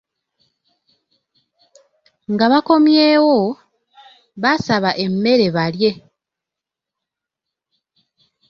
Nga 2.31 2.45
bakomyewo, 2.51 3.39
basaba 4.43 4.89
emmere 5.05 5.47
balye. 5.55 5.91